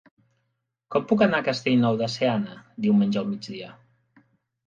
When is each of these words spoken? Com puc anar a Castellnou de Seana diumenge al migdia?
Com 0.93 1.03
puc 1.09 1.23
anar 1.25 1.41
a 1.43 1.45
Castellnou 1.49 1.99
de 1.99 2.09
Seana 2.13 2.55
diumenge 2.87 3.19
al 3.23 3.27
migdia? 3.35 3.69